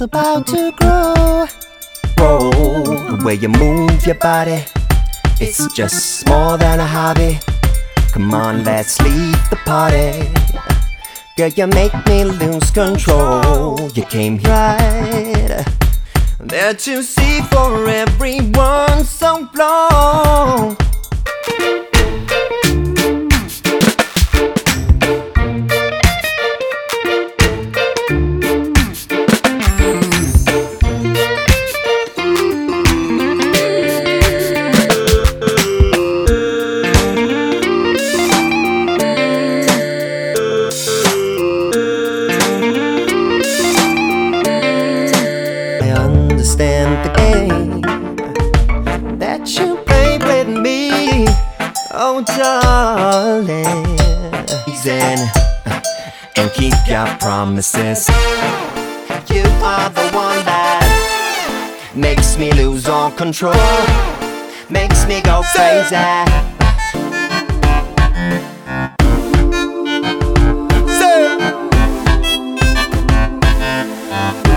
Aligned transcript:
about 0.00 0.46
to 0.46 0.72
grow. 0.72 1.46
Whoa, 2.18 3.16
the 3.16 3.22
way 3.24 3.34
you 3.34 3.48
move 3.48 4.06
your 4.06 4.14
body, 4.16 4.64
it's 5.40 5.72
just 5.74 6.26
more 6.28 6.56
than 6.58 6.80
a 6.80 6.86
hobby. 6.86 7.38
Come 8.12 8.32
on, 8.34 8.64
let's 8.64 9.00
leave 9.00 9.50
the 9.50 9.56
party. 9.64 10.28
Girl, 11.36 11.48
you 11.48 11.66
make 11.66 11.94
me 12.06 12.24
lose 12.24 12.70
control. 12.70 13.90
You 13.92 14.04
came 14.04 14.38
right 14.38 15.64
there 16.38 16.74
to 16.74 17.02
see 17.02 17.40
for 17.42 17.88
everyone 17.88 19.04
so 19.04 19.48
long. 19.54 20.76
Understand 46.60 47.04
the 47.06 47.12
game 47.16 47.80
that 49.18 49.58
you 49.58 49.76
play 49.86 50.18
with 50.18 50.48
me, 50.48 51.26
oh 51.92 52.22
darling. 52.36 53.86
Zen 54.76 55.18
uh, 55.66 55.80
and 56.36 56.50
keep 56.52 56.74
your 56.86 57.06
promises. 57.18 58.08
You 59.28 59.44
are 59.62 59.88
the 59.90 60.10
one 60.12 60.44
that 60.44 61.92
makes 61.94 62.36
me 62.36 62.52
lose 62.52 62.88
all 62.88 63.10
control, 63.10 63.54
makes 64.68 65.06
me 65.06 65.22
go 65.22 65.42
crazy. 65.54 65.96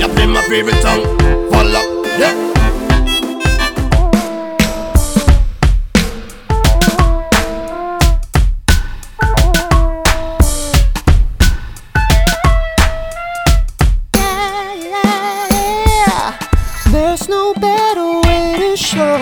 You 0.00 0.08
play 0.14 0.26
my 0.26 0.42
favorite 0.48 0.80
song. 0.82 1.17
Follow, 1.68 2.02
yeah. 2.18 2.34
There's 16.90 17.28
no 17.28 17.52
better 17.54 18.20
way 18.26 18.56
to 18.60 18.76
show 18.78 19.18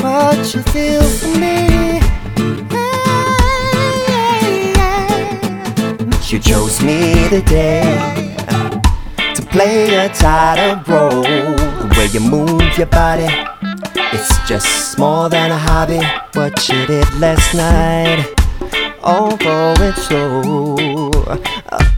what 0.00 0.54
you 0.54 0.62
feel 0.72 1.02
for 1.02 1.38
me. 1.38 2.00
Yeah. 4.74 5.00
You 6.26 6.38
chose 6.40 6.82
me 6.82 7.28
today 7.28 8.27
play 9.50 9.94
a 9.94 10.08
tighter 10.08 10.82
role. 10.90 11.22
The 11.22 11.94
way 11.96 12.06
you 12.06 12.20
move 12.20 12.76
your 12.76 12.86
body, 12.86 13.28
it's 14.12 14.48
just 14.48 14.98
more 14.98 15.28
than 15.28 15.50
a 15.50 15.58
hobby. 15.58 16.00
What 16.34 16.68
you 16.68 16.86
did 16.86 17.12
last 17.18 17.54
night, 17.54 18.34
oh, 19.02 19.36
although 19.44 19.74
it's 19.84 20.02
slow. 20.08 21.97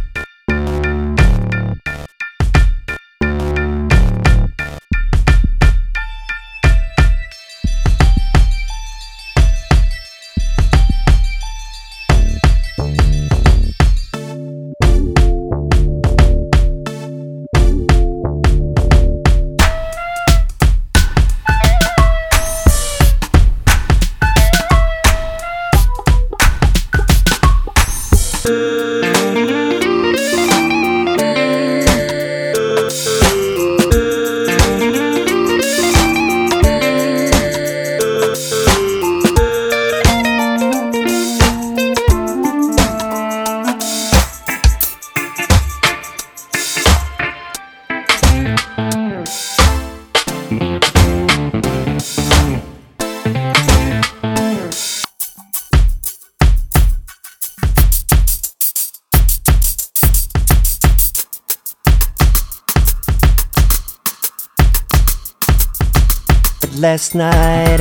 Last 66.80 67.14
night, 67.14 67.80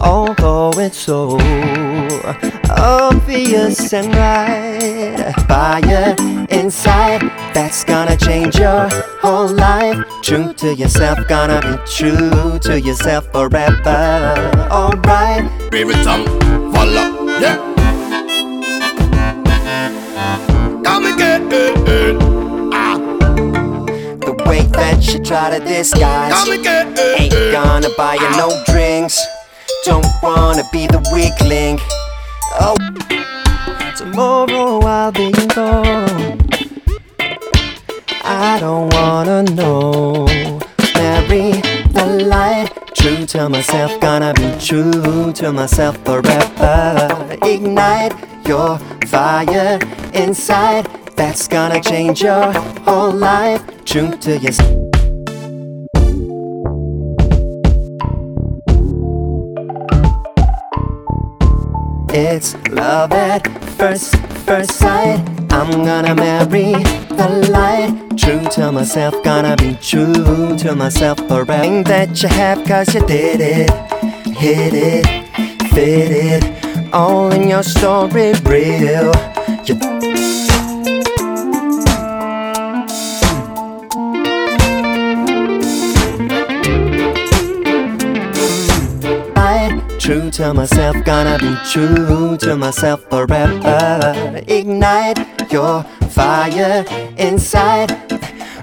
although 0.00 0.70
it's 0.76 0.98
so 0.98 1.38
obvious 2.70 3.92
and 3.92 4.14
right, 4.14 5.32
fire 5.48 6.14
inside 6.50 7.22
that's 7.54 7.84
gonna 7.84 8.16
change 8.16 8.56
your 8.58 8.88
whole 9.22 9.48
life. 9.48 9.96
True 10.22 10.52
to 10.54 10.74
yourself, 10.74 11.18
gonna 11.28 11.60
be 11.62 11.90
true 11.90 12.58
to 12.60 12.78
yourself 12.80 13.26
forever. 13.32 14.68
Alright. 14.70 15.48
Favorite 15.72 16.04
song. 16.04 16.26
Follow, 16.72 17.17
try 25.28 25.50
to 25.50 25.62
disguise 25.62 26.32
Ain't 26.48 27.32
gonna 27.52 27.88
buy 27.98 28.14
you 28.14 28.30
no 28.38 28.48
drinks. 28.64 29.20
Don't 29.84 30.06
wanna 30.22 30.62
be 30.72 30.86
the 30.86 31.00
weakling 31.12 31.78
Oh. 32.58 32.76
Tomorrow 33.94 34.80
I'll 34.86 35.12
be 35.12 35.30
gone. 35.54 36.38
I 38.24 38.58
don't 38.58 38.92
wanna 38.94 39.42
know. 39.42 40.26
Marry 40.94 41.60
the 41.92 42.24
light 42.26 42.70
True 42.94 43.26
to 43.26 43.50
myself, 43.50 44.00
gonna 44.00 44.32
be 44.32 44.50
true 44.58 45.32
to 45.34 45.52
myself 45.52 45.98
forever. 46.06 47.38
Ignite 47.42 48.14
your 48.46 48.78
fire 49.06 49.78
inside. 50.14 50.88
That's 51.16 51.46
gonna 51.48 51.82
change 51.82 52.22
your 52.22 52.50
whole 52.86 53.12
life. 53.12 53.62
True 53.84 54.16
to 54.22 54.38
yourself 54.38 54.87
It's 62.20 62.56
love 62.70 63.12
at 63.12 63.46
first, 63.78 64.16
first 64.44 64.72
sight. 64.72 65.20
I'm 65.52 65.70
gonna 65.84 66.16
marry 66.16 66.72
the 67.14 67.48
light. 67.48 67.94
True 68.18 68.42
to 68.56 68.72
myself, 68.72 69.14
gonna 69.22 69.54
be 69.56 69.78
true 69.80 70.56
to 70.58 70.74
myself 70.74 71.18
forever. 71.28 71.84
That 71.84 72.20
you 72.20 72.28
have, 72.28 72.66
cause 72.66 72.92
you 72.92 73.06
did 73.06 73.40
it, 73.40 73.70
hit 74.34 74.74
it, 74.74 75.06
fit 75.70 76.10
it. 76.10 76.92
All 76.92 77.30
in 77.30 77.46
your 77.46 77.62
story, 77.62 78.32
real. 78.42 79.14
You 79.64 79.76
True 90.08 90.30
to 90.30 90.54
myself, 90.54 90.96
gonna 91.04 91.38
be 91.38 91.54
true 91.70 92.38
to 92.38 92.56
myself 92.56 93.02
forever. 93.10 94.40
Ignite 94.48 95.52
your 95.52 95.82
fire 96.08 96.82
inside. 97.18 97.92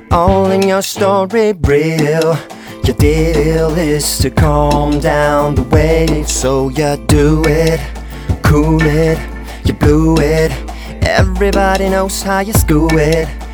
All 0.09 0.49
in 0.49 0.67
your 0.67 0.81
story, 0.81 1.53
real. 1.53 2.35
Your 2.83 2.95
deal 2.97 3.75
is 3.77 4.17
to 4.23 4.31
calm 4.31 4.99
down 4.99 5.53
the 5.53 5.61
wave, 5.61 6.27
so 6.27 6.69
you 6.69 6.97
do 7.05 7.43
it, 7.45 7.79
cool 8.41 8.81
it, 8.81 9.19
you 9.65 9.75
blew 9.75 10.17
it. 10.17 10.51
Everybody 11.03 11.89
knows 11.89 12.23
how 12.23 12.39
you 12.39 12.53
screw 12.53 12.89
it. 12.93 13.44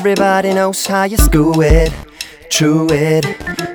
Everybody 0.00 0.54
knows 0.54 0.86
how 0.86 1.04
you 1.04 1.18
screw 1.18 1.60
it, 1.60 1.92
true 2.48 2.86
it, 2.90 3.22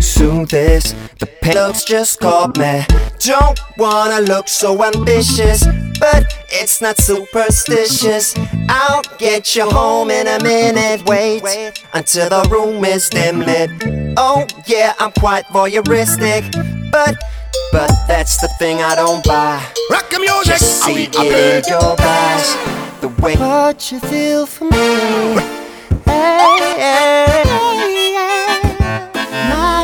soothe 0.02 0.50
this. 0.50 0.96
The 1.20 1.28
pain 1.28 1.54
looks 1.54 1.84
just 1.84 2.20
caught 2.20 2.58
me. 2.58 2.84
Don't 3.20 3.60
wanna 3.78 4.22
look 4.22 4.48
so 4.48 4.84
ambitious, 4.84 5.64
but 6.00 6.26
it's 6.50 6.82
not 6.82 6.98
superstitious. 6.98 8.34
I'll 8.68 9.04
get 9.20 9.56
you 9.56 9.70
home 9.70 10.10
in 10.10 10.26
a 10.28 10.42
minute. 10.44 11.06
Wait 11.08 11.44
until 11.94 12.30
the 12.30 12.50
room 12.50 12.84
is 12.86 13.08
dim 13.08 13.42
lit. 13.42 13.70
Oh 14.18 14.48
yeah, 14.66 14.96
I'm 15.00 15.12
quite 15.12 15.46
voyeuristic, 15.54 16.42
but 16.92 17.16
but 17.72 17.92
that's 18.08 18.42
the 18.42 18.48
thing 18.58 18.78
I 18.82 18.96
don't 18.96 19.24
buy. 19.24 19.64
Rock 19.92 20.10
the 20.10 20.18
music. 20.20 20.46
Just 20.58 20.82
Are 20.84 20.88
see 20.88 20.94
we 20.96 21.04
it 21.04 21.16
happy? 21.16 21.28
in 21.30 21.64
your 21.70 21.96
eyes, 22.02 23.00
the 23.02 23.10
way 23.22 23.36
What 23.36 23.92
you 23.92 24.00
feel 24.00 24.48
for 24.48 24.66
me? 24.66 25.55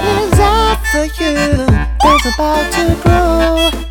Desire 0.03 0.77
for 0.91 1.05
you 1.23 1.35
is 2.13 2.25
about 2.33 2.65
to 2.73 2.83
grow. 3.01 3.90